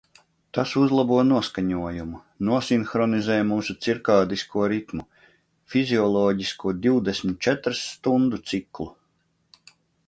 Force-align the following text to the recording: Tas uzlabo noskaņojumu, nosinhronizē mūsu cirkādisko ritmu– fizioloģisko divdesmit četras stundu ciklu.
Tas 0.57 0.69
uzlabo 0.83 1.17
noskaņojumu, 1.31 2.21
nosinhronizē 2.47 3.37
mūsu 3.51 3.75
cirkādisko 3.87 4.65
ritmu– 4.75 5.07
fizioloģisko 5.75 6.75
divdesmit 6.89 7.41
četras 7.49 7.87
stundu 7.93 8.43
ciklu. 8.53 8.93